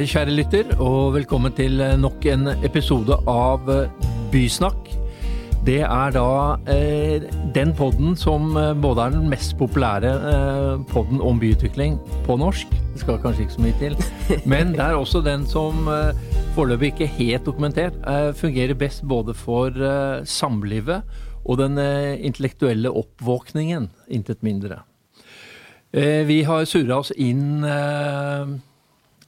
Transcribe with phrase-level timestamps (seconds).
[0.00, 3.66] Hei, kjære lytter, og velkommen til nok en episode av
[4.32, 4.86] Bysnakk.
[5.66, 6.30] Det er da
[6.72, 12.38] eh, den podden som eh, både er den mest populære eh, podden om byutvikling på
[12.40, 12.72] norsk.
[12.94, 13.98] Det skal kanskje ikke så mye til.
[14.54, 16.16] Men det er også den som eh,
[16.56, 21.04] foreløpig ikke helt dokumentert eh, fungerer best både for eh, samlivet
[21.44, 24.80] og den eh, intellektuelle oppvåkningen, intet mindre.
[25.92, 28.58] Eh, vi har surra oss inn eh,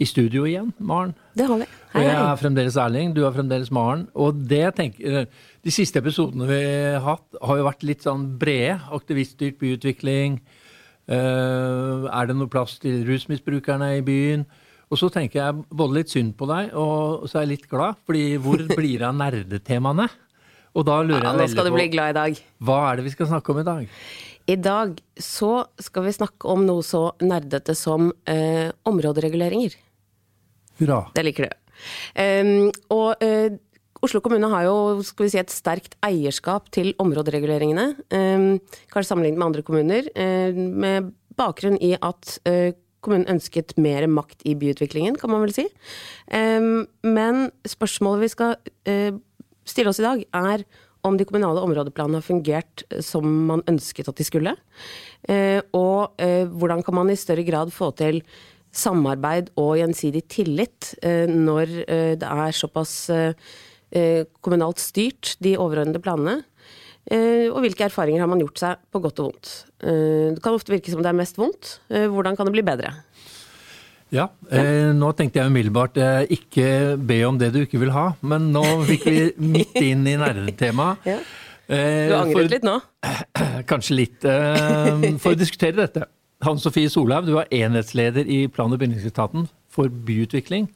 [0.03, 1.13] i studio igjen, Maren.
[1.39, 1.67] Det har vi.
[1.93, 4.07] Og Hei, jeg er fremdeles Erling, du er fremdeles Maren.
[4.19, 5.29] Og det jeg tenker,
[5.63, 6.59] de siste episodene vi
[6.97, 8.81] har hatt, har jo vært litt sånn brede.
[8.97, 10.41] Aktiviststyrt byutvikling.
[11.13, 14.45] Eh, er det noe plass til rusmisbrukerne i byen?
[14.93, 17.97] Og så tenker jeg både litt synd på deg, og så er jeg litt glad.
[18.07, 20.09] fordi hvor blir det av nerdetemaene?
[20.77, 22.43] Og da lurer Ja, jeg nå skal du veldig bli glad i dag.
[22.65, 23.89] hva er det vi skal snakke om i dag?
[24.53, 29.77] I dag så skal vi snakke om noe så nerdete som eh, områdereguleringer.
[30.81, 31.05] Hurra.
[31.17, 31.59] Det liker du.
[32.17, 33.59] Um, og uh,
[34.03, 37.93] Oslo kommune har jo skal vi si, et sterkt eierskap til områdereguleringene.
[38.11, 38.47] Um,
[38.91, 40.09] kanskje sammenlignet med andre kommuner.
[40.17, 45.55] uh, med bakgrunn i at uh, kommunen ønsket mer makt i byutviklingen, kan man vel
[45.55, 45.67] si.
[46.31, 48.57] Um, men spørsmålet vi skal
[49.67, 50.63] stille oss i dag, er
[51.03, 54.53] om de kommunale områdeplanene har fungert som man ønsket at de skulle.
[55.75, 56.23] Og
[56.55, 58.21] hvordan kan man i større grad få til
[58.73, 63.35] samarbeid og gjensidig tillit eh, når eh, det er såpass eh,
[64.41, 66.41] kommunalt styrt, de overordnede planene.
[67.13, 69.49] Og hvilke erfaringer har man gjort seg på godt og vondt.
[69.83, 71.73] Det kan ofte virke som det er mest vondt.
[71.91, 72.93] Hvordan kan det bli bedre?
[74.15, 76.67] Ja, eh, nå tenkte jeg umiddelbart eh, ikke
[77.01, 81.03] be om det du ikke vil ha, men nå fikk vi midt inn i nerdetemaet.
[81.13, 81.19] Ja.
[81.73, 82.73] Du angret for- litt nå?
[83.71, 84.25] Kanskje litt.
[84.29, 86.07] Eh, for å diskutere dette.
[86.43, 90.69] Hans Sofie Solhaug, du er enhetsleder i plan- og bygningsetaten for byutvikling.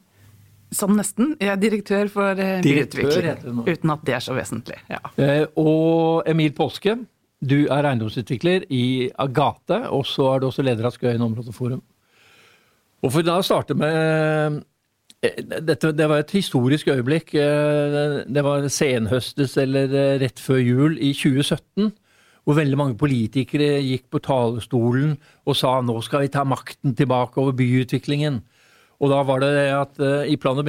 [0.74, 1.34] Sånn nesten.
[1.42, 3.60] Jeg er direktør for eh, Direktør byutvikling.
[3.66, 4.78] Uten at det er så vesentlig.
[4.90, 5.00] Ja.
[5.22, 6.96] Eh, og Emil Påske,
[7.42, 11.82] du er eiendomsutvikler i Agate, og så er du også leder av Skøyen områdeforum.
[13.04, 14.62] Og for da å starte med
[15.22, 17.34] eh, dette, Det var et historisk øyeblikk.
[17.34, 21.92] Det var senhøstes eller rett før jul i 2017.
[22.46, 27.40] Hvor veldig mange politikere gikk på talerstolen og sa nå skal vi ta makten tilbake
[27.42, 28.38] over byutviklingen.
[29.02, 30.68] Og da var det det at uh, i plan- og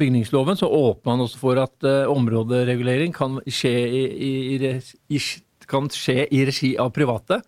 [0.00, 4.70] bygningsloven så åpna man også for at uh, områderegulering kan skje i, i,
[5.10, 5.20] i,
[5.68, 7.40] kan skje i regi av private.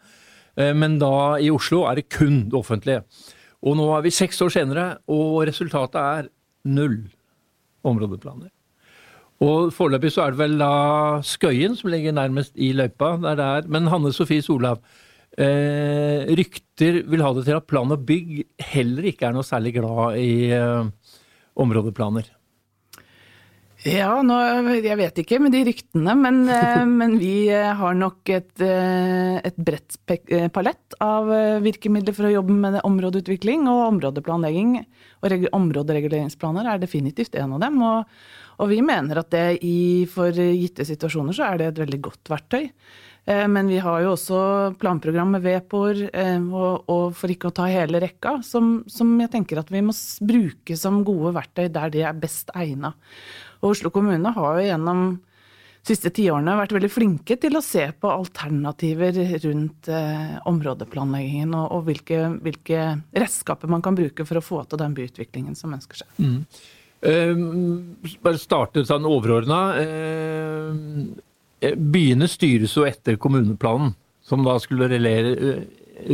[0.59, 3.07] uh, Men da i Oslo er det kun det offentlige.
[3.63, 6.33] Og nå er vi seks år senere, og resultatet er
[6.67, 6.99] null
[7.87, 8.51] områdeplaner.
[9.43, 10.75] Og foreløpig så er det vel da
[11.27, 13.17] Skøyen som ligger nærmest i løypa.
[13.25, 13.71] Der det er.
[13.75, 14.83] Men Hanne Sofie Solhaug,
[15.39, 19.75] eh, rykter vil ha det til at plan og bygg heller ikke er noe særlig
[19.81, 20.87] glad i eh,
[21.59, 22.31] områdeplaner.
[23.83, 24.37] ja, nå,
[24.79, 29.41] jeg vet ikke med de ryktene, men, eh, men vi eh, har nok et, eh,
[29.43, 29.99] et bredt
[30.55, 31.27] palett av
[31.65, 34.77] virkemidler for å jobbe med områdeutvikling og områdeplanlegging.
[35.23, 37.83] Og områdereguleringsplaner er definitivt en av dem.
[37.83, 38.07] Og,
[38.59, 42.31] og vi mener at det i, for gitte situasjoner så er det et veldig godt
[42.33, 42.69] verktøy.
[43.25, 47.55] Eh, Men vi har jo også planprogram med VEPOR, eh, og, og for ikke å
[47.55, 51.93] ta hele rekka, som, som jeg tenker at vi må bruke som gode verktøy der
[51.95, 52.95] de er best egna.
[53.63, 55.05] Og Oslo kommune har jo gjennom
[55.83, 61.73] de siste tiårene vært veldig flinke til å se på alternativer rundt eh, områdeplanleggingen, og,
[61.75, 62.85] og hvilke, hvilke
[63.15, 66.13] redskaper man kan bruke for å få til den byutviklingen som ønsker seg.
[66.19, 69.61] Eh, bare starte sånn overordna.
[69.83, 75.63] Eh, byene styres jo etter kommuneplanen, som da skulle rullere, eh,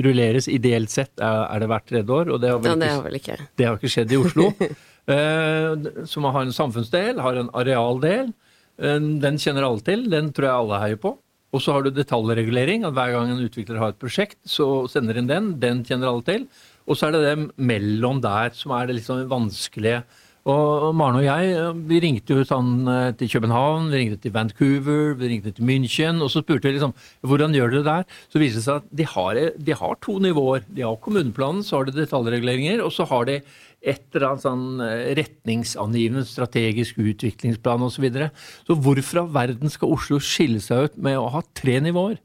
[0.04, 2.32] rulleres ideelt sett er, det hvert tredje år.
[2.32, 4.53] og det har vel Ja, det ikke ikke Det har ikke skjedd i Oslo.
[5.09, 8.34] Eh, som har en samfunnsdel, har en arealdel.
[8.79, 11.17] Eh, Den kjenner alle til, den tror jeg alle heier på.
[11.50, 12.84] Og så har du detaljregulering.
[12.84, 15.58] at Hver gang en utvikler har et prosjekt, så sender en den.
[15.58, 16.46] Den kjenner alle til.
[16.87, 20.02] Og så er det det mellom der som er det sånn vanskelige.
[20.49, 24.33] Og Maren og jeg eh, vi ringte jo sånn eh, til København, vi ringte til
[24.33, 26.23] Vancouver, vi ringte til München.
[26.25, 26.95] Og så spurte vi liksom
[27.29, 28.21] hvordan gjør dere det der?
[28.33, 30.65] Så viser det seg at de har, de har to nivåer.
[30.73, 33.43] De har kommuneplanen, så har de detaljreguleringer, og så har de
[33.79, 37.99] et eller annet sånn eh, retningsangivende strategisk utviklingsplan osv.
[37.99, 38.33] Så, videre.
[38.65, 42.21] så hvorfor av verden skal Oslo skille seg ut med å ha tre nivåer?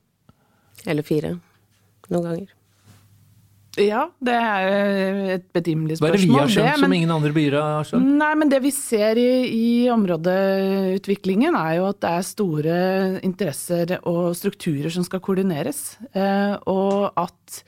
[0.87, 1.35] Eller fire.
[2.07, 2.51] Noen ganger.
[3.81, 6.05] Ja, det er jo et betimelig spørsmål.
[6.05, 8.11] Hva er det vi har skjønt det, som ingen andre byer har skjønt?
[8.19, 12.77] Nei, men det vi ser i, i områdeutviklingen er jo at det er store
[13.25, 15.81] interesser og strukturer som skal koordineres.
[16.13, 17.63] Eh, og at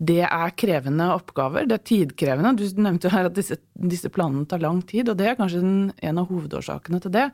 [0.00, 2.54] Det er krevende oppgaver, det er tidkrevende.
[2.56, 5.60] Du nevnte jo her at disse, disse planene tar lang tid, og det er kanskje
[5.60, 7.26] en av hovedårsakene til det.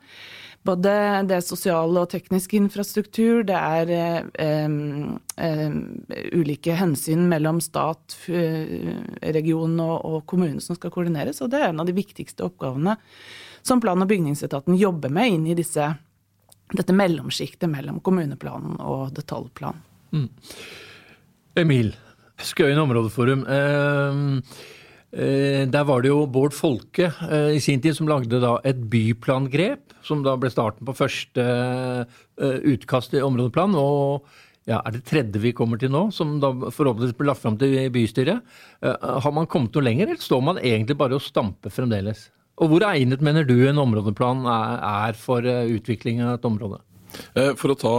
[0.67, 0.91] Både
[1.29, 4.65] det sosiale og teknisk infrastruktur, det er eh,
[5.47, 5.77] eh,
[6.35, 11.79] ulike hensyn mellom stat, region og, og kommune som skal koordineres, og det er en
[11.85, 12.97] av de viktigste oppgavene
[13.67, 15.87] som plan- og bygningsetaten jobber med inn i disse,
[16.73, 19.87] dette mellomsjiktet mellom kommuneplanen og detaljplanen.
[20.11, 20.27] Mm.
[21.63, 21.95] Emil,
[22.37, 23.45] Skøyen områdeforum.
[23.49, 24.17] Eh,
[25.17, 28.77] eh, der var det jo Bård Folke eh, i sin tid som lagde da et
[28.91, 31.45] byplangrep, som da ble starten på første
[32.37, 33.73] utkast i områdeplan.
[33.75, 34.27] og
[34.69, 37.89] ja, Er det tredje vi kommer til nå, som da forhåpentligvis blir lagt fram til
[37.89, 38.43] bystyret?
[38.83, 42.29] Har man kommet noe lenger, eller står man egentlig bare og stamper fremdeles?
[42.61, 46.79] Og hvor egnet mener du en områdeplan er for utvikling av et område?
[47.37, 47.93] Eh, for å ta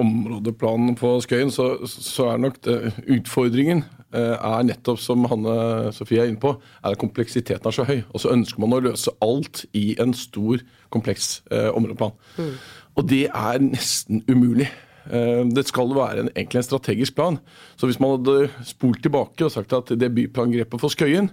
[0.00, 2.76] områdeplanen på Skøyen, så, så er nok det,
[3.18, 7.86] utfordringen eh, er nettopp som Hanne Sofie er inne på, er at kompleksiteten er så
[7.88, 8.00] høy.
[8.12, 10.64] Og så ønsker man å løse alt i en stor,
[10.94, 12.14] kompleks eh, områdeplan.
[12.38, 12.52] Mm.
[12.98, 14.68] Og det er nesten umulig.
[15.08, 17.38] Eh, det skal være en, egentlig en strategisk plan.
[17.76, 21.30] Så hvis man hadde spolt tilbake og sagt at det byplangrepet for Skøyen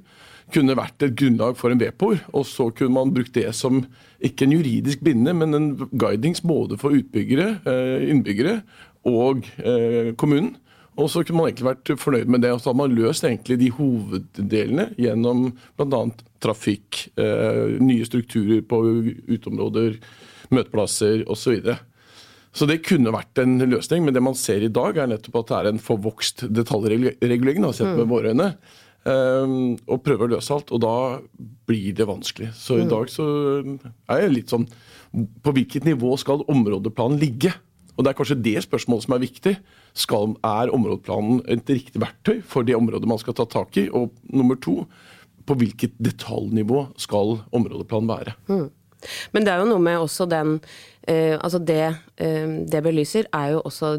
[0.53, 3.81] kunne vært et grunnlag for en VPOR, og så kunne man brukt det som
[4.25, 8.59] ikke en juridisk binde, men en guidings både for utbyggere, eh, innbyggere
[9.09, 10.55] og eh, kommunen.
[10.95, 12.53] Og så kunne man egentlig vært fornøyd med det.
[12.55, 15.99] Og så hadde man løst egentlig de hoveddelene gjennom bl.a.
[16.43, 18.79] trafikk, eh, nye strukturer på
[19.27, 19.97] uteområder,
[20.55, 21.57] møteplasser osv.
[21.65, 21.75] Så,
[22.55, 25.51] så det kunne vært en løsning, men det man ser i dag, er nettopp at
[25.51, 28.11] det er en forvokst detaljregulering, sett med mm.
[28.13, 28.49] våre øyne.
[29.05, 30.95] Um, og prøver å løse alt, og da
[31.69, 32.49] blir det vanskelig.
[32.57, 32.89] Så i mm.
[32.89, 33.25] dag så
[34.09, 34.65] er jeg litt sånn
[35.45, 37.53] På hvilket nivå skal områdeplanen ligge?
[37.95, 39.53] Og det er kanskje det spørsmålet som er viktig.
[39.95, 43.85] Skal, er områdeplanen et riktig verktøy for det området man skal ta tak i?
[43.93, 44.81] Og nummer to,
[45.45, 48.35] på hvilket detaljnivå skal områdeplanen være?
[48.49, 48.67] Mm.
[49.31, 50.55] Men det er jo noe med også den
[51.05, 51.83] eh, Altså det
[52.17, 53.91] eh, det belyser, er jo også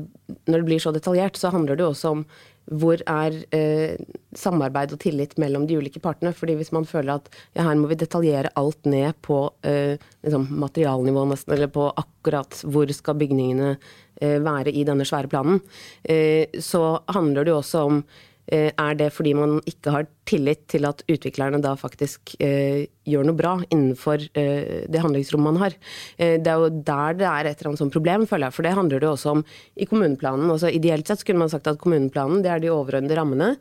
[0.50, 2.26] Når det blir så detaljert, så handler det jo også om
[2.67, 3.99] hvor er eh,
[4.37, 6.33] samarbeid og tillit mellom de ulike partene?
[6.35, 10.49] Fordi hvis man føler at ja, her må vi detaljere alt ned på eh, liksom
[10.63, 15.61] materialnivå nesten, eller på akkurat hvor skal bygningene eh, være i denne svære planen,
[16.03, 18.03] eh, så handler det jo også om
[18.46, 23.38] er det fordi man ikke har tillit til at utviklerne da faktisk eh, gjør noe
[23.38, 25.76] bra innenfor eh, det handlingsrommet man har?
[26.19, 28.56] Eh, det er jo der det er et eller annet sånt problem, føler jeg.
[28.56, 29.44] For det handler det jo også om
[29.75, 30.50] i kommuneplanen.
[30.52, 33.52] Også ideelt sett kunne man sagt at kommuneplanen det er de overordnede rammene.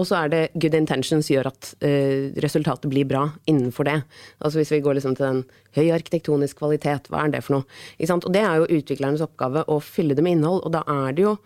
[0.00, 3.98] Og så er det good intentions gjør at eh, resultatet blir bra innenfor det.
[4.40, 5.42] Altså Hvis vi går liksom til den
[5.76, 7.68] høy arkitektonisk kvalitet, hva er det for noe?
[8.16, 11.26] Og det er jo utviklernes oppgave å fylle det med innhold, og da er det
[11.26, 11.36] jo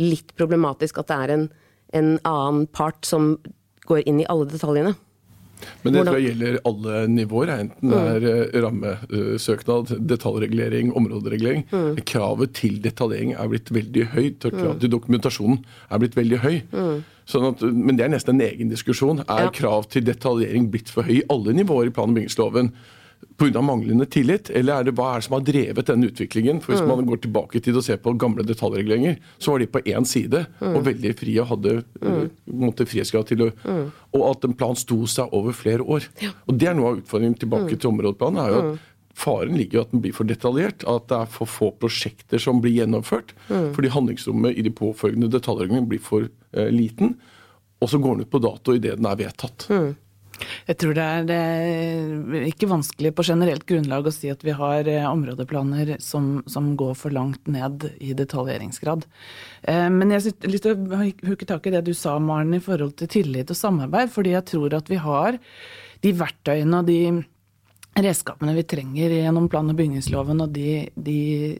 [0.00, 1.50] litt problematisk at det er en
[1.92, 3.34] en annen part som
[3.88, 4.94] går inn i alle detaljene.
[5.82, 8.10] Men det tror jeg gjelder alle nivåer, enten det mm.
[8.10, 11.66] er eh, rammesøknad, detaljregulering, områderegulering.
[11.70, 12.00] Mm.
[12.08, 14.82] Kravet til detaljering er blitt veldig høyt, og kravet mm.
[14.84, 15.58] til dokumentasjonen
[15.88, 16.54] er blitt veldig høy.
[16.72, 17.02] Mm.
[17.30, 19.22] Sånn at, men det er nesten en egen diskusjon.
[19.26, 19.52] Er ja.
[19.60, 22.72] krav til detaljering blitt for høy i alle nivåer i plan- og bygningsloven?
[23.40, 23.62] Pga.
[23.62, 26.60] manglende tillit, eller er det hva er det som har drevet denne utviklingen?
[26.60, 26.90] For Hvis mm.
[26.92, 30.06] man går tilbake i tid og ser på gamle detaljreguleringer, så var de på én
[30.08, 30.74] side mm.
[30.74, 32.20] og veldig frie og hadde mm.
[32.64, 33.82] måtte frihetsgrad til å mm.
[34.10, 36.08] Og at en plan sto seg over flere år.
[36.22, 36.32] Ja.
[36.50, 37.78] Og Det er noe av utfordringen tilbake mm.
[37.78, 38.40] til områdeplanen.
[38.42, 38.78] er jo at mm.
[39.20, 42.62] Faren ligger jo at den blir for detaljert, at det er for få prosjekter som
[42.62, 43.34] blir gjennomført.
[43.50, 47.18] Fordi handlingsrommet i de påfølgende detaljreglene blir for eh, liten.
[47.84, 49.66] Og så går den ut på dato idet den er vedtatt.
[50.68, 55.06] Jeg tror det er, ikke vanskelig på generelt grunnlag å si at vi har eh,
[55.08, 59.06] områdeplaner som, som går for langt ned i detaljeringsgrad.
[59.62, 62.62] Eh, men jeg har lyst til å huke tak i det du sa, Maren, i
[62.64, 64.12] forhold til tillit og samarbeid.
[64.14, 65.40] Fordi jeg tror at vi har
[66.00, 67.00] de verktøyene og de
[68.00, 71.58] redskapene vi trenger gjennom plan- og bygningsloven og de, de,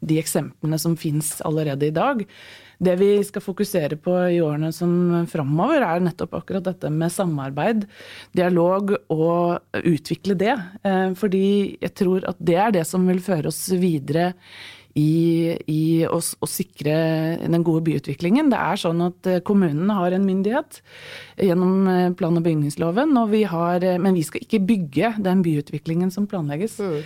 [0.00, 2.24] de eksemplene som finnes allerede i dag
[2.78, 7.86] det vi skal fokusere på i årene som framover, er nettopp akkurat dette med samarbeid,
[8.38, 10.54] dialog og utvikle det.
[10.86, 11.46] Eh, fordi
[11.82, 14.32] jeg tror at det er det som vil føre oss videre
[14.98, 16.98] i, i å, å, sikre
[17.44, 18.50] den gode byutviklingen.
[18.50, 20.80] Det er sånn at kommunen kommunene har en myndighet
[21.38, 25.42] gjennom eh, plan- og bygningsloven, og vi har, eh, men vi skal ikke bygge den
[25.42, 26.78] byutviklingen som planlegges.
[26.78, 27.02] Mm.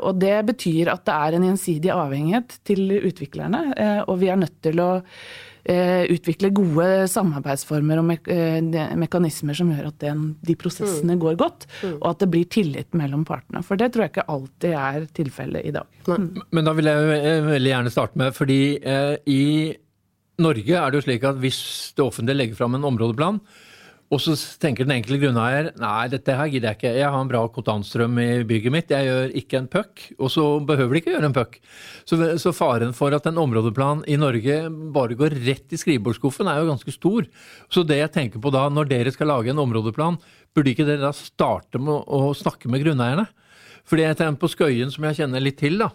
[0.00, 3.60] Og Det betyr at det er en gjensidig avhengighet til utviklerne,
[4.08, 9.70] og vi er nødt til å Eh, utvikle gode samarbeidsformer og me eh, mekanismer som
[9.72, 11.20] gjør at den, de prosessene mm.
[11.22, 11.98] går godt, mm.
[11.98, 13.62] og at det blir tillit mellom partene.
[13.66, 16.00] For det tror jeg ikke alltid er tilfellet i dag.
[16.08, 16.28] Mm.
[16.56, 19.44] Men da vil jeg veldig gjerne starte med, fordi eh, i
[20.40, 21.60] Norge er det jo slik at hvis
[21.96, 23.42] det offentlige legger fram en områdeplan,
[24.10, 27.28] og så tenker den enkelte grunneier nei, dette her gidder jeg ikke, jeg har en
[27.30, 30.02] bra kontantstrøm i bygget mitt, jeg gjør ikke en puck.
[30.18, 31.60] Og så behøver de ikke gjøre en puck.
[32.10, 34.56] Så, så, faren for at en områdeplan i Norge
[34.96, 37.30] bare går rett i skrivebordsskuffen, er jo ganske stor.
[37.70, 40.18] Så det jeg tenker på da, når dere skal lage en områdeplan,
[40.58, 43.28] burde ikke dere da starte med å snakke med grunneierne?
[43.86, 45.92] Fordi jeg tenker på Skøyen, som jeg kjenner litt til, da.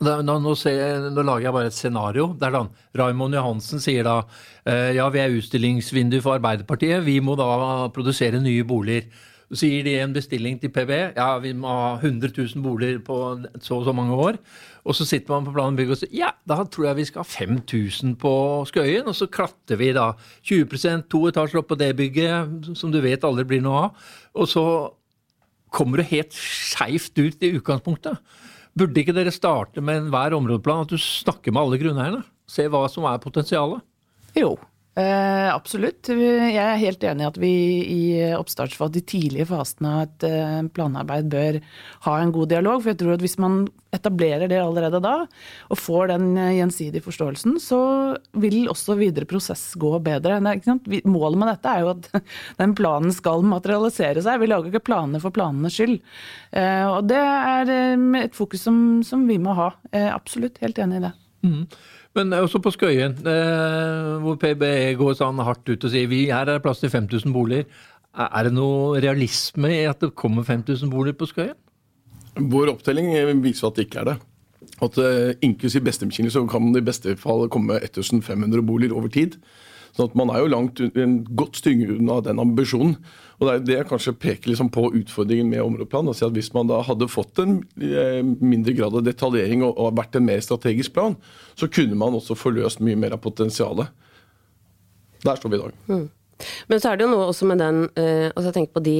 [0.00, 2.30] Nå, nå, jeg, nå, lager jeg bare et scenario.
[2.40, 2.62] der da
[2.96, 4.22] Raymond Johansen sier da
[4.64, 9.10] eh, ja, vi er utstillingsvindu for Arbeiderpartiet, vi må da produsere nye boliger.
[9.52, 10.90] Så gir de en bestilling til PB.
[11.18, 13.18] Ja, vi må ha 100 000 boliger på
[13.60, 14.40] så og så mange år.
[14.88, 17.26] Og så sitter man på planen bygg og sier ja, da tror jeg vi skal
[17.26, 18.34] ha 5000 på
[18.70, 19.10] Skøyen.
[19.10, 20.14] Og så klatter vi da
[20.48, 24.12] 20 to etasjer opp på det bygget, som du vet aldri blir noe av.
[24.38, 24.64] Og så
[25.68, 28.22] kommer du helt skeivt ut i utgangspunktet.
[28.78, 32.22] Burde ikke dere starte med enhver områdeplan at du snakker med alle grunneierne?
[32.50, 33.82] Se hva som er potensialet?
[34.38, 34.54] Jo,
[34.98, 36.08] Eh, absolutt.
[36.10, 37.50] Jeg er helt enig i at vi
[37.86, 38.00] i
[38.34, 41.58] oppstartsfase, de tidlige fasene av et eh, planarbeid, bør
[42.08, 42.82] ha en god dialog.
[42.82, 43.60] For jeg tror at hvis man
[43.94, 45.14] etablerer det allerede da,
[45.70, 47.80] og får den eh, gjensidige forståelsen, så
[48.42, 50.40] vil også videre prosess gå bedre.
[50.42, 52.10] Målet med dette er jo at
[52.60, 54.42] den planen skal materialisere seg.
[54.42, 56.00] Vi lager ikke planer for planenes skyld.
[56.50, 57.70] Og det er
[58.24, 59.70] et fokus som, som vi må ha.
[60.10, 60.58] Absolutt.
[60.64, 61.14] Helt enig i det.
[61.46, 61.62] Mm.
[62.18, 66.42] Men også på Skøyen, eh, hvor PBE går sånn hardt ut og sier vi her
[66.48, 67.68] er det plass til 5000 boliger.
[68.18, 71.58] Er det noe realisme i at det kommer 5000 boliger på Skøyen?
[72.50, 73.12] Vår opptelling
[73.44, 74.16] viser at det ikke er det.
[74.80, 79.36] At uh, Inklusiv bestemkilde så kan det i beste fall komme 1500 boliger over tid.
[79.96, 80.80] Sånn at Man er jo langt
[81.36, 82.94] godt stykke unna den ambisjonen.
[83.40, 86.10] Og Det er det jeg kanskje peker liksom på utfordringen med områdeplan.
[86.12, 89.96] Altså at Hvis man da hadde fått en eh, mindre grad av detaljering og, og
[89.98, 91.16] vært en mer strategisk plan,
[91.58, 93.90] så kunne man også få løst mye mer av potensialet.
[95.24, 95.78] Der står vi i dag.
[95.88, 96.06] Mm.
[96.68, 98.94] Men så er det jo noe også med den uh, altså jeg tenker på de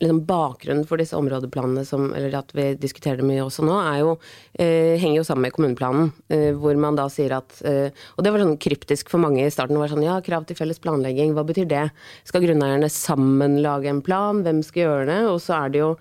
[0.00, 4.14] liksom Bakgrunnen for disse områdeplanene, som, eller at vi diskuterer det mye også nå, jo,
[4.58, 6.12] eh, henger jo sammen med kommuneplanen.
[6.32, 9.78] Eh, hvor man da sier at Og det var sånn kryptisk for mange i starten.
[9.78, 11.90] var sånn, ja, Krav til felles planlegging, hva betyr det?
[12.24, 14.42] Skal grunneierne sammen lage en plan?
[14.42, 15.20] Hvem skal gjøre det?
[15.28, 15.96] Og så er det jo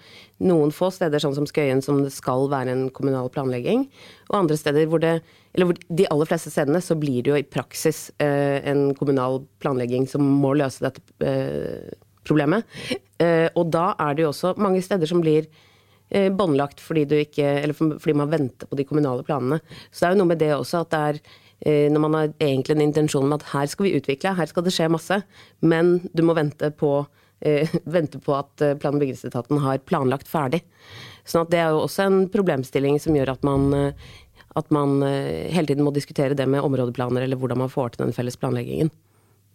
[0.46, 3.88] noen få steder, sånn som Skøyen, som det skal være en kommunal planlegging.
[4.30, 5.20] Og andre steder hvor det
[5.58, 10.06] eller de aller fleste stedene så blir det jo i praksis eh, en kommunal planlegging
[10.10, 11.96] som må løse dette eh,
[12.28, 12.68] problemet.
[13.22, 15.48] Eh, og da er det jo også mange steder som blir
[16.10, 19.60] eh, båndlagt fordi, fordi, man venter på de kommunale planene.
[19.90, 22.34] Så det er jo noe med det også at det er eh, når man har
[22.36, 25.22] egentlig en intensjon om at her skal vi utvikle, her skal det skje masse,
[25.62, 27.00] men du må vente på,
[27.98, 30.64] vente på at plan- og bygningsetaten har planlagt ferdig.
[31.28, 33.94] Sånn at det er jo også en problemstilling som gjør at man
[34.58, 38.16] at man hele tiden må diskutere det med områdeplaner, eller hvordan man får til den
[38.16, 38.90] felles planleggingen.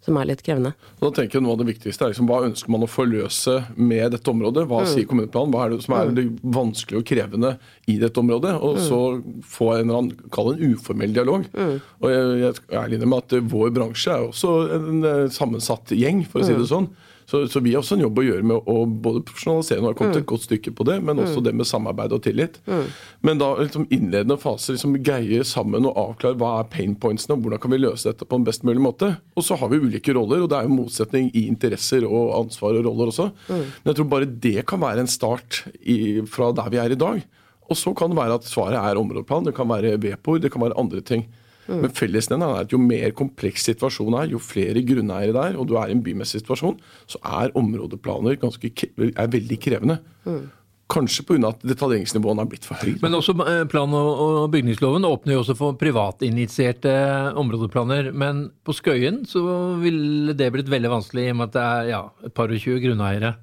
[0.03, 0.73] Som er litt krevende.
[0.99, 3.55] Og da tenker jeg Noe av det viktigste er liksom, hva ønsker man å forløse
[3.79, 4.65] med dette området?
[4.71, 4.89] Hva mm.
[4.91, 5.55] sier kommuneplanen?
[5.55, 6.17] Hva er det som er mm.
[6.17, 6.25] det
[6.57, 7.53] vanskelige og krevende
[7.87, 8.57] i dette området?
[8.59, 8.83] Og mm.
[8.89, 9.01] så
[9.47, 11.47] få en eller annen, kall det en uformell dialog.
[11.55, 11.77] Mm.
[12.03, 16.27] Og jeg, jeg er ærlig med at vår bransje er også en eh, sammensatt gjeng,
[16.27, 16.71] for å si det mm.
[16.75, 16.91] sånn.
[17.27, 19.99] Så, så, vi har også en jobb å gjøre med å både profesjonalisere, nå har
[19.99, 20.23] kommet mm.
[20.23, 21.45] et godt stykke på det, men også mm.
[21.47, 22.59] det med samarbeid og tillit.
[22.67, 22.87] Mm.
[23.29, 27.47] Men da liksom innledende fase liksom greie sammen og avklare hva er pain pointsene, og
[27.47, 29.13] hvordan kan vi løse dette på en best mulig måte.
[29.37, 32.79] Og så har vi ulike roller, og det er jo motsetning i interesser og ansvar
[32.81, 33.31] og roller også.
[33.49, 33.63] Mm.
[33.63, 36.99] Men jeg tror bare det kan være en start i, fra der vi er i
[36.99, 37.23] dag.
[37.71, 40.65] Og så kan det være at svaret er områdeplan, det kan være VPOR, det kan
[40.65, 41.25] være andre ting.
[41.69, 41.85] Mm.
[41.85, 45.77] Men fellesnevneren er at jo mer kompleks situasjonen er, jo flere grunneiere der, og du
[45.79, 50.01] er i en bymessig situasjon, så er områdeplaner ganske, er veldig krevende.
[50.27, 50.51] Mm.
[50.93, 51.49] Kanskje pga.
[51.49, 52.99] at detaljeringsnivåene er blitt for høye.
[53.01, 56.93] Men også eh, plan- og bygningsloven åpner jo også for privatinitierte
[57.39, 58.11] områdeplaner.
[58.13, 59.41] Men på Skøyen så
[59.81, 62.61] ville det blitt veldig vanskelig i og med at det er ja, et par og
[62.61, 63.37] tjue grunneiere.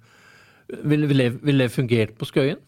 [0.86, 2.62] Ville vil, vil det fungert på Skøyen?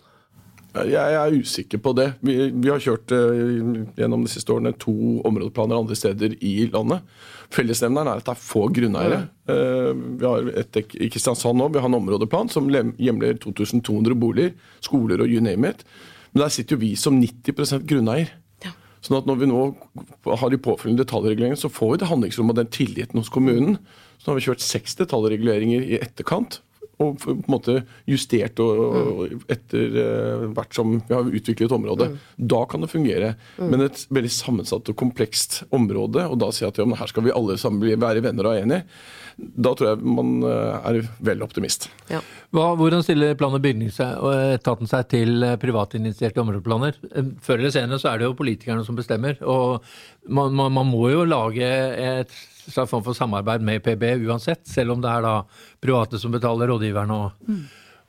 [0.72, 2.06] Jeg er usikker på det.
[2.24, 4.94] Vi, vi har kjørt uh, gjennom de siste årene to
[5.28, 7.04] områdeplaner andre steder i landet.
[7.52, 9.26] Fellesnevneren er at det er få grunneiere.
[9.52, 14.56] Uh, vi har et i Kristiansand nå, vi har en områdeplan som hjemler 2200 boliger,
[14.80, 15.84] skoler og you name it.
[16.32, 18.32] Men der sitter jo vi som 90% grunneier.
[18.64, 18.72] Ja.
[19.04, 19.68] Sånn at når vi nå
[20.40, 23.82] har de påfølgende detaljreguleringer, så får vi det handlingsrommet og den tilliten hos kommunen.
[24.16, 26.62] Så nå har vi kjørt seks detaljreguleringer i etterkant
[27.02, 27.78] og på en måte
[28.10, 32.12] justert og, og etter eh, hvert som vi har utviklet området.
[32.38, 33.34] Da kan det fungere.
[33.60, 37.26] Men et veldig sammensatt og komplekst område, og da jeg at ja, men her skal
[37.26, 38.86] vi alle sammen være venner og enige,
[39.38, 41.88] da tror jeg man eh, er vel optimist.
[42.12, 42.20] Ja.
[42.54, 47.00] Hva, hvordan stiller plan- og bygningsetaten seg til eh, privatinitierte områdeplaner?
[47.10, 49.40] Eh, Før eller senere så er det jo politikerne som bestemmer.
[49.42, 49.82] Og
[50.28, 52.36] man, man, man må jo lage et
[52.68, 55.36] slags form for samarbeid med PB uansett, selv om det er da
[55.84, 57.54] private som betaler rådgiverne og,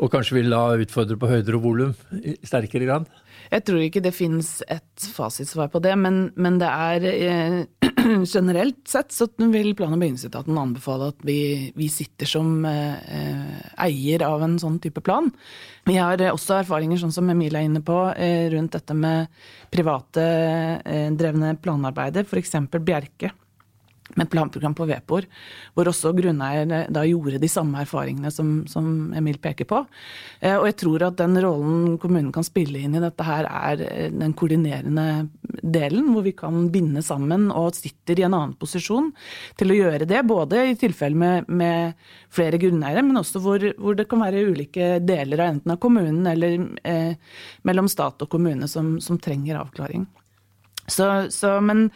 [0.03, 3.11] og kanskje vil da utfordre på høyder og volum i sterkere grad.
[3.53, 7.57] Jeg tror ikke det finnes et fasitsvar på det, men, men det er eh,
[8.35, 14.25] generelt sett så vil plan- og bygningsetaten anbefale at vi, vi sitter som eh, eier
[14.27, 15.29] av en sånn type plan.
[15.89, 19.45] Vi har eh, også erfaringer, sånn som Emil er inne på, eh, rundt dette med
[19.73, 20.27] private
[20.89, 22.57] eh, drevne planarbeider, f.eks.
[22.81, 23.35] Bjerke
[24.16, 25.26] med et planprogram på Vepor,
[25.75, 29.83] hvor også grunneier eh, da gjorde de samme erfaringene som, som Emil peker på.
[30.40, 33.85] Eh, Og jeg tror at den rollen kommunen kan spille inn i dette her, er
[33.87, 35.28] eh, den koordinerende
[35.62, 39.12] delen, hvor vi kan binde sammen og sitter i en annen posisjon
[39.59, 40.23] til å gjøre det.
[40.28, 41.99] Både i tilfelle med, med
[42.33, 46.26] flere grunneiere, men også hvor, hvor det kan være ulike deler av enten av kommunen
[46.31, 47.14] eller eh,
[47.69, 50.07] mellom stat og kommune som, som trenger avklaring.
[50.91, 51.87] Så, så, men,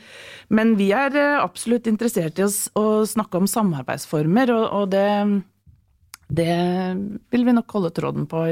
[0.49, 5.07] men vi er eh, absolutt interessert i å, å snakke om samarbeidsformer, og, og det,
[6.39, 6.55] det
[7.35, 8.45] vil vi nok holde tråden på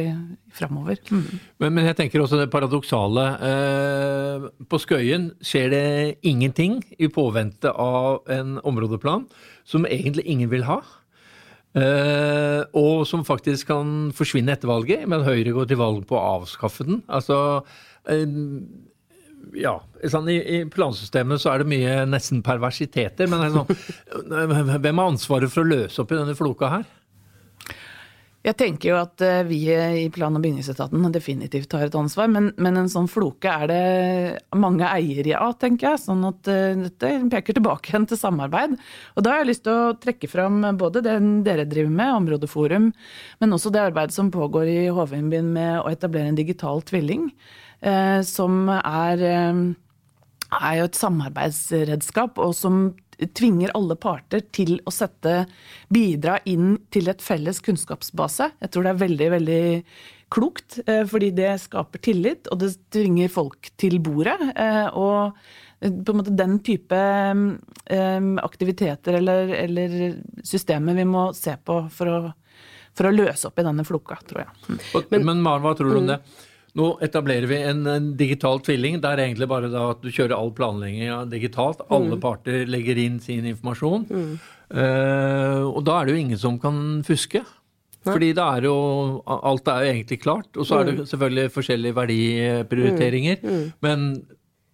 [0.54, 0.98] framover.
[1.06, 1.22] Mm.
[1.62, 3.28] Men, men jeg tenker også det paradoksale.
[3.50, 5.86] Eh, på Skøyen skjer det
[6.26, 9.28] ingenting i påvente av en områdeplan
[9.66, 10.82] som egentlig ingen vil ha.
[11.74, 16.26] Eh, og som faktisk kan forsvinne etter valget, men Høyre går til valg på å
[16.38, 17.00] avskaffe den.
[17.10, 17.38] Altså
[18.06, 18.22] eh,
[19.58, 19.76] ja,
[20.10, 23.30] sånn, i, I plansystemet så er det mye nesten perversiteter.
[23.30, 23.72] Men sånn,
[24.80, 26.86] hvem har ansvaret for å løse opp i denne floka her?
[28.44, 32.50] Jeg tenker jo at eh, vi i plan- og bygningsetaten definitivt har et ansvar, men,
[32.60, 36.02] men en sånn floke er det mange eiere av, tenker jeg.
[36.02, 38.76] Sånn at eh, dette peker tilbake igjen til samarbeid.
[39.16, 42.90] Og da har jeg lyst til å trekke fram både det dere driver med, Områdeforum,
[43.40, 47.30] men også det arbeidet som pågår i HV-byen med å etablere en digital tvilling,
[48.24, 49.62] som er, eh,
[50.60, 52.94] er jo et samarbeidsredskap, og som
[53.34, 55.44] tvinger alle parter til å sette
[55.92, 58.50] bidra inn til et felles kunnskapsbase.
[58.64, 59.64] Jeg tror det er veldig, veldig
[60.34, 64.38] klokt, eh, fordi det skaper tillit, og det tvinger folk til bordet.
[64.56, 65.34] eh, Og
[65.80, 72.06] på en måte den type eh, aktiviteter eller, eller systemer vi må se på for
[72.06, 72.32] å,
[72.96, 74.78] for å løse opp i denne floka, tror jeg.
[75.10, 76.20] Men, Men, Maren, hva tror du om det?
[76.74, 78.98] Nå etablerer vi en, en digital tvilling.
[79.02, 81.84] Det er egentlig bare da at du kjører all planlegging digitalt.
[81.94, 84.08] Alle parter legger inn sin informasjon.
[84.74, 87.44] Eh, og da er det jo ingen som kan fuske.
[88.04, 88.74] Fordi da er jo
[89.24, 90.50] Alt er jo egentlig klart.
[90.58, 93.46] Og så er det selvfølgelig forskjellige verdiprioriteringer.
[93.86, 94.08] Men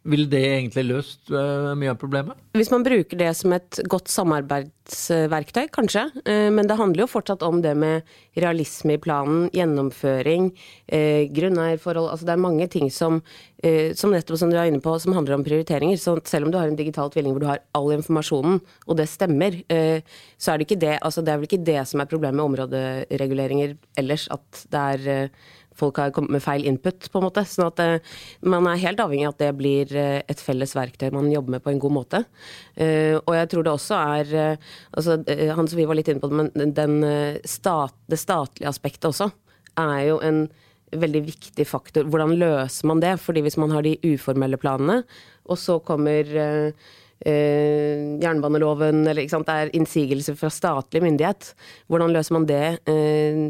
[0.09, 2.39] ville det egentlig løst eh, mye av problemet?
[2.57, 6.07] Hvis man bruker det som et godt samarbeidsverktøy, kanskje.
[6.25, 8.09] Eh, Men det handler jo fortsatt om det med
[8.41, 10.51] realisme i planen, gjennomføring,
[10.89, 12.09] eh, grunneierforhold.
[12.15, 13.21] Altså det er mange ting som,
[13.61, 16.01] som nettopp som du er inne på, som handler om prioriteringer.
[16.01, 19.09] Så selv om du har en digital tvilling hvor du har all informasjonen, og det
[19.13, 19.61] stemmer,
[20.41, 20.97] så er det ikke det.
[21.05, 25.29] Altså det er vel ikke det som er problemet med områdereguleringer ellers, at det er
[25.81, 27.45] folk har kommet med feil input, på en måte.
[27.49, 28.17] Sånn at eh,
[28.47, 31.65] man er helt avhengig av at det blir eh, et felles verktøy man jobber med
[31.65, 32.23] på en god måte.
[32.77, 34.33] Eh, og jeg tror det også er
[34.97, 35.19] altså,
[35.57, 36.97] Han som vi var litt inne på men den,
[37.49, 39.31] stat, det statlige aspektet også
[39.81, 40.45] er jo en
[40.91, 42.09] veldig viktig faktor.
[42.11, 43.15] Hvordan løser man det?
[43.23, 45.03] Fordi hvis man har de uformelle planene,
[45.47, 46.27] og så kommer
[47.21, 51.51] jernbaneloven, eller ikke sant, det er innsigelser fra statlig myndighet.
[51.93, 53.43] Hvordan løser man det eh,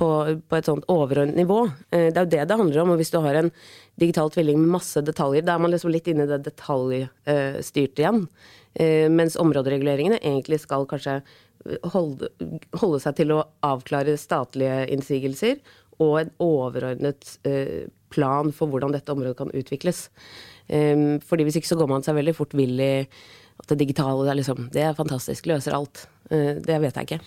[0.00, 0.08] på,
[0.40, 1.66] på et sånt overordnet nivå?
[1.92, 2.94] Eh, det er jo det det handler om.
[2.94, 3.52] Og hvis du har en
[4.00, 8.24] digital tvilling med masse detaljer, da er man liksom litt inne i det detaljstyrte igjen.
[8.80, 11.20] Eh, mens områdereguleringene egentlig skal kanskje
[11.92, 12.30] holde,
[12.80, 15.60] holde seg til å avklare statlige innsigelser
[16.00, 20.06] og en overordnet eh, plan for hvordan dette området kan utvikles.
[20.70, 22.94] Um, fordi hvis ikke så går man seg veldig fort vill i
[23.60, 26.06] at det digitale det er, liksom, det er fantastisk, løser alt.
[26.30, 27.18] Eh, det vet jeg ikke.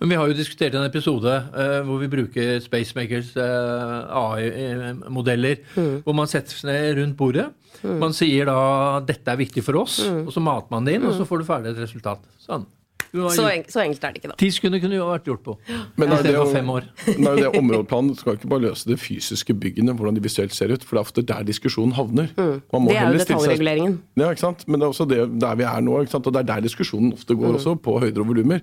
[0.00, 5.64] Men vi har jo diskutert en episode uh, hvor vi bruker Spacemakers uh, AI-modeller.
[6.06, 7.50] Hvor man setter seg ned rundt bordet.
[7.82, 11.16] Man sier da 'dette er viktig for oss', og så mater man det inn, og
[11.18, 12.22] så får du ferdig et resultat.
[12.38, 12.68] Sånn.
[13.12, 14.36] Så, en, så enkelt er det ikke, da.
[14.40, 15.54] Ti sekunder kunne jo vært gjort på.
[16.00, 16.86] Men er det, for fem år.
[17.20, 20.82] Nei, det Områdeplanen skal ikke bare løse de fysiske byggene, hvordan de visuelt ser ut.
[20.82, 22.30] For det er ofte der diskusjonen havner.
[22.38, 22.88] Man må Mm.
[22.88, 23.98] Det er jo detaljreguleringen.
[23.98, 24.64] seg- Ja, ikke sant?
[24.66, 26.00] Men det er også det der vi er nå.
[26.00, 26.26] ikke sant?
[26.26, 27.40] Og det er der diskusjonen ofte Mm.
[27.42, 28.60] går også, på høyder og volumer.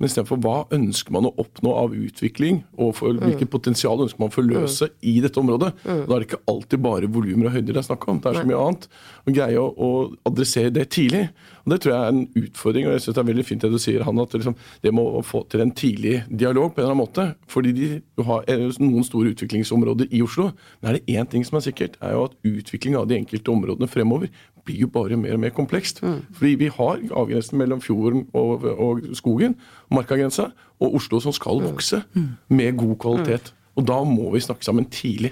[0.00, 3.20] Men istedenfor hva ønsker man å oppnå av utvikling, og for Mm.
[3.22, 5.72] hvilket potensial ønsker man å forløse i dette området.
[5.84, 8.18] Da er det ikke alltid bare volumer og høyder det er snakk om.
[8.18, 8.88] Det er så mye annet.
[9.28, 11.28] Å greie å, å adressere det tidlig.
[11.64, 12.86] Og Det tror jeg er en utfordring.
[12.86, 15.22] og jeg synes Det er veldig fint det du sier, han, at liksom, det må
[15.22, 17.34] få til en tidlig dialog på en eller annen måte.
[17.48, 20.50] Fordi de har er noen store utviklingsområder i Oslo.
[20.80, 23.48] Men er det én ting som er sikkert, er jo at utvikling av de enkelte
[23.48, 24.28] områdene fremover
[24.64, 26.02] blir jo bare mer og mer komplekst.
[26.32, 29.56] Fordi vi har avgrensen mellom fjorden og, og skogen,
[29.90, 32.02] markagrensa, og Oslo som skal vokse
[32.48, 33.52] med god kvalitet.
[33.72, 35.30] Og da må vi snakke sammen tidlig.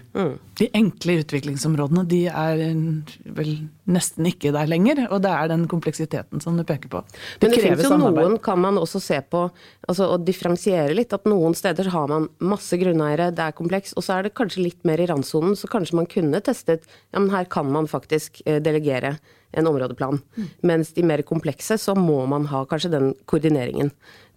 [0.61, 3.51] De enkle utviklingsområdene de er eh, vel
[3.91, 7.03] nesten ikke der lenger, og det er den kompleksiteten som du peker på.
[7.05, 8.31] Men det krever finnes jo samarbeid.
[8.31, 9.43] noen, kan man også se på,
[9.89, 11.13] altså å differensiere litt.
[11.17, 14.65] At noen steder har man masse grunneiere, det er kompleks, og så er det kanskje
[14.65, 15.59] litt mer i randsonen.
[15.59, 19.19] Så kanskje man kunne testet ja, men her kan man faktisk eh, delegere
[19.53, 20.21] en områdeplan.
[20.67, 23.91] Mens de mer komplekse, så må man ha kanskje den koordineringen.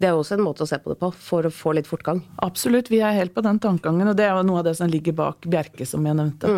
[0.03, 2.17] Det er også en måte å se på det på, for å få litt fortgang.
[2.43, 4.89] Absolutt, vi er helt på den tankegangen, og det er jo noe av det som
[4.91, 6.49] ligger bak Bjerke, som jeg nevnte.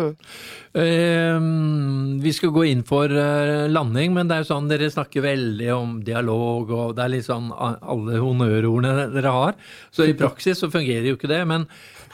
[0.74, 1.46] Eh,
[2.24, 5.68] vi skal gå inn for eh, landing, men det er jo sånn dere snakker veldig
[5.76, 9.54] om dialog, og det er litt sånn alle honnørordene dere har.
[9.94, 11.44] Så i praksis så fungerer jo ikke det.
[11.46, 11.68] Men,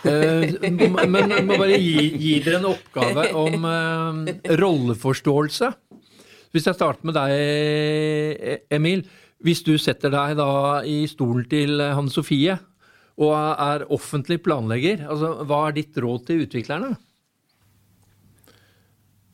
[0.05, 5.73] eh, men jeg må bare gi, gi dere en oppgave om eh, rolleforståelse.
[6.53, 9.07] Hvis jeg starter med deg, Emil.
[9.43, 10.51] Hvis du setter deg da
[10.87, 12.59] i stolen til Hanne Sofie
[13.23, 16.95] og er offentlig planlegger, altså, hva er ditt råd til utviklerne?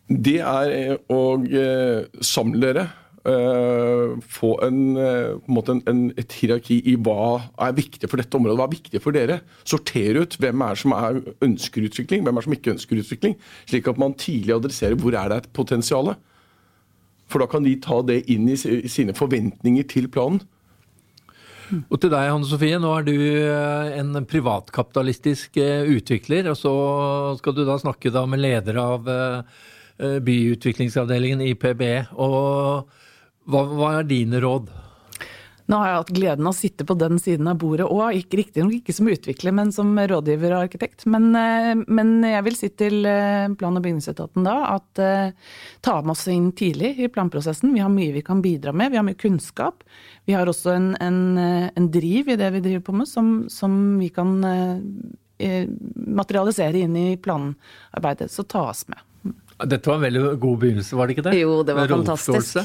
[0.09, 2.87] Det er eh, å eh, samle dere.
[3.29, 5.35] eh, få en, eh,
[5.69, 9.17] en, en, et hierarki i hva er viktig for dette området, hva er viktig for
[9.17, 9.41] dere.
[9.69, 13.37] Sortere ut hvem er som er, ønsker utvikling, hvem er som ikke ønsker utvikling.
[13.69, 16.15] Slik at man tidlig adresserer hvor er det et potensial.
[17.29, 20.41] For da kan de ta det inn i sine forventninger til planen.
[21.69, 26.73] Og til deg, Hanne Sofie, nå er du eh, en privatkapitalistisk eh, utvikler, og så
[27.41, 29.59] skal du da snakke da med leder av eh,
[30.25, 32.07] byutviklingsavdelingen i PBE.
[32.17, 32.89] Og
[33.49, 34.73] hva, hva er dine råd?
[35.69, 38.79] Nå har jeg hatt gleden av å sitte på den siden av bordet òg, riktignok
[38.79, 41.05] ikke som utvikler, men som rådgiver og arkitekt.
[41.13, 45.37] Men, eh, men jeg vil si til eh, plan- og bygningsetaten da at eh,
[45.85, 47.75] ta med oss inn tidlig i planprosessen.
[47.77, 49.85] Vi har mye vi kan bidra med, vi har mye kunnskap.
[50.25, 53.99] Vi har også en, en, en driv i det vi driver på med, som, som
[54.01, 54.41] vi kan
[55.39, 58.33] materialisere inn i planarbeidet.
[58.33, 59.05] Så ta oss med.
[59.67, 61.39] Dette var en veldig god begynnelse, var det ikke det?
[61.41, 62.61] Jo, det var fantastisk.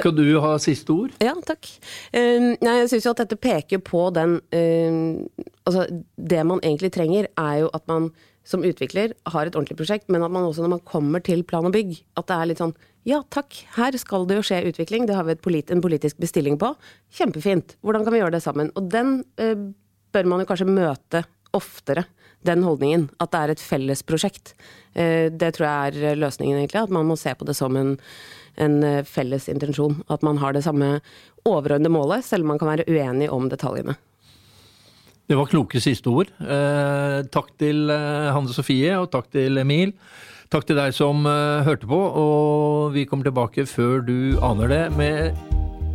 [0.00, 1.14] Skal du ha siste ord?
[1.22, 1.68] Ja, takk.
[2.14, 5.86] Uh, nei, jeg syns jo at dette peker på den uh, Altså,
[6.18, 8.10] det man egentlig trenger, er jo at man
[8.48, 11.68] som utvikler har et ordentlig prosjekt, men at man også når man kommer til plan
[11.68, 12.74] og bygg, at det er litt sånn
[13.08, 16.20] ja takk, her skal det jo skje utvikling, det har vi et polit en politisk
[16.22, 16.70] bestilling på.
[17.18, 17.74] Kjempefint.
[17.82, 18.70] Hvordan kan vi gjøre det sammen?
[18.78, 19.56] Og den eh,
[20.14, 21.24] bør man jo kanskje møte
[21.56, 22.06] oftere.
[22.46, 23.08] Den holdningen.
[23.22, 24.54] At det er et fellesprosjekt.
[24.98, 26.80] Eh, det tror jeg er løsningen, egentlig.
[26.86, 27.92] At man må se på det som en,
[28.56, 30.00] en eh, felles intensjon.
[30.12, 31.00] At man har det samme
[31.48, 33.96] overordnede målet, selv om man kan være uenig om detaljene.
[35.30, 36.28] Det var kloke siste ord.
[36.42, 39.94] Eh, takk til eh, Hanne Sofie, og takk til Emil.
[40.52, 44.82] Takk til deg som eh, hørte på, og vi kommer tilbake før du aner det
[44.98, 45.32] med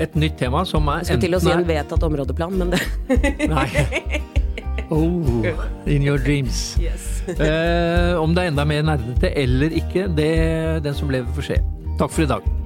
[0.02, 2.82] et nytt tema som er skulle til å si en er- vedtatt områdeplan, men det
[3.54, 3.68] Nei.
[4.90, 5.44] Oh,
[5.86, 6.78] in your dreams.
[7.28, 10.30] Eh, om det er enda mer nerdete eller ikke, det
[10.86, 11.58] den som lever får se.
[11.98, 12.57] Takk for i dag.